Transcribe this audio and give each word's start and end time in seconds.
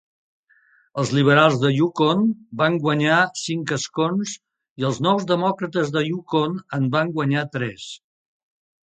Els 1.01 1.09
Liberals 1.15 1.57
de 1.63 1.69
Yukon 1.73 2.23
van 2.61 2.77
guanyar 2.85 3.19
cinc 3.41 3.73
escons 3.77 4.33
i 4.37 4.87
els 4.91 4.97
Nous 5.09 5.29
demòcrates 5.33 5.93
de 5.99 6.03
Yukon 6.07 6.57
en 6.79 6.89
van 6.97 7.13
guanyar 7.19 7.45
tres. 7.59 7.85